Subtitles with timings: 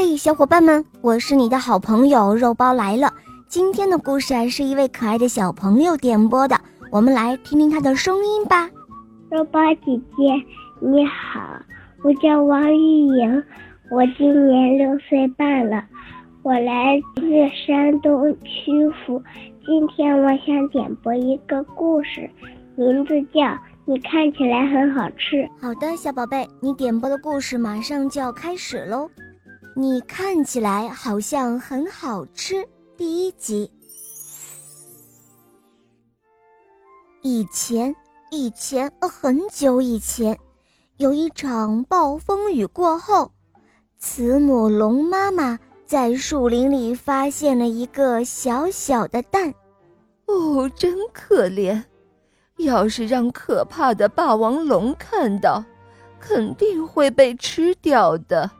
[0.00, 3.12] 嘿，小伙伴们，我是你的好朋友肉包来了。
[3.48, 6.56] 今天的故事啊，是一位可爱的小朋友点播的，
[6.92, 8.70] 我们来听听他的声音吧。
[9.28, 10.22] 肉包姐姐
[10.80, 11.40] 你好，
[12.04, 13.42] 我叫王玉莹，
[13.90, 15.82] 我今年六岁半了，
[16.44, 17.22] 我来自
[17.66, 18.70] 山东曲
[19.04, 19.20] 阜。
[19.66, 22.30] 今天我想点播一个故事，
[22.76, 23.40] 名字叫
[23.84, 25.36] 《你看起来很好吃》。
[25.60, 29.10] 好的，小宝贝，你点播的故事马上就要开始喽。
[29.80, 32.68] 你看起来好像很好吃。
[32.96, 33.70] 第一集。
[37.22, 37.94] 以前，
[38.32, 40.36] 以前，呃，很久以前，
[40.96, 43.30] 有一场暴风雨过后，
[43.96, 45.56] 慈母龙妈妈
[45.86, 49.54] 在树林里发现了一个小小的蛋。
[50.26, 51.80] 哦，真可怜！
[52.56, 55.64] 要是让可怕的霸王龙看到，
[56.18, 58.50] 肯定会被吃掉的。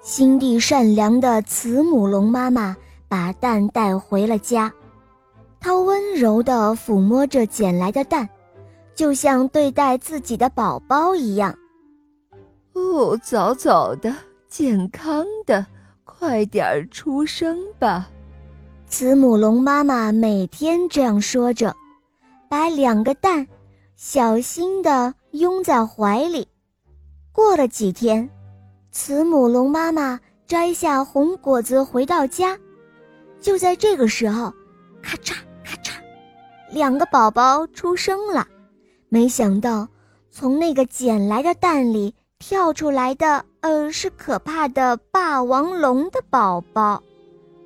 [0.00, 2.76] 心地善良的慈母龙妈妈
[3.08, 4.72] 把蛋带回了家，
[5.60, 8.28] 她温柔地抚摸着捡来的蛋，
[8.94, 11.54] 就像对待自己的宝宝一样。
[12.72, 14.14] 哦，早早的，
[14.48, 15.66] 健康的，
[16.04, 18.08] 快点儿出生吧！
[18.86, 21.74] 慈母龙妈妈每天这样说着，
[22.48, 23.46] 把两个蛋
[23.96, 26.48] 小心地拥在怀里。
[27.32, 28.30] 过了几天。
[28.90, 32.58] 慈母龙妈妈摘下红果子回到家，
[33.40, 34.52] 就在这个时候，
[35.02, 35.92] 咔嚓咔嚓，
[36.70, 38.46] 两个宝宝出生了。
[39.08, 39.86] 没想到，
[40.30, 47.02] 从那个捡来的蛋里跳出来的，呃，是可怕的霸王龙的宝宝。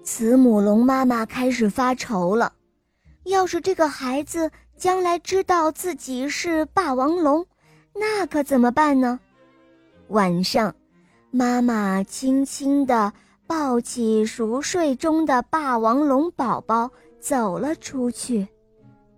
[0.04, 2.52] 慈母龙妈妈开始发愁了：
[3.24, 7.46] 要是这个孩子将来知道自己是霸王龙，
[7.94, 9.20] 那可怎么办呢？
[10.08, 10.74] 晚上。
[11.34, 13.10] 妈妈轻轻地
[13.46, 18.46] 抱起熟睡中的霸王龙宝宝，走了出去。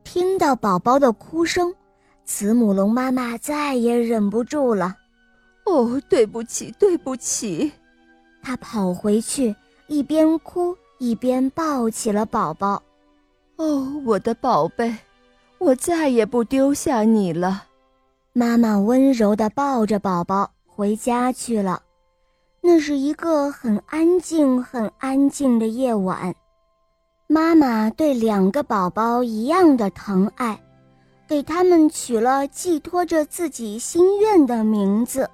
[0.04, 1.74] 听到宝宝的哭声，
[2.24, 4.94] 慈母龙妈妈再也忍不住了。
[5.66, 7.72] 哦，对不起，对不起！
[8.40, 9.56] 她跑回去，
[9.88, 12.80] 一边哭一边抱起了宝宝。
[13.56, 14.94] 哦，我的宝贝，
[15.58, 17.64] 我再也不丢下你了。
[18.32, 21.82] 妈妈温柔地抱着宝宝回家去了。
[22.66, 26.34] 那是一个很安静、很安静的夜晚，
[27.26, 30.58] 妈妈对两个宝宝一样的疼爱，
[31.28, 35.28] 给他们取了寄托着自己心愿的名字。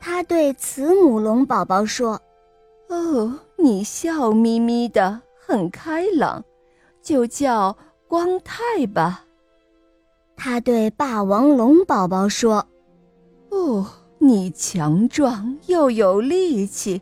[0.00, 2.18] 她对慈母龙宝宝说
[2.88, 6.42] ：“哦，你笑眯眯的，很开朗，
[7.02, 7.76] 就叫
[8.08, 9.26] 光太吧。”
[10.34, 12.66] 她对霸王龙宝宝说
[13.52, 13.86] ：“哦。”
[14.26, 17.00] 你强壮又有力气，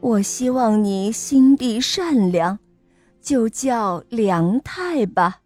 [0.00, 2.58] 我希望你心地善良，
[3.22, 5.38] 就叫梁太吧。